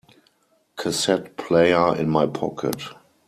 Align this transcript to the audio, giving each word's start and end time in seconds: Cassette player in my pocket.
Cassette 0.77 1.37
player 1.37 1.95
in 1.95 2.09
my 2.09 2.25
pocket. 2.25 2.81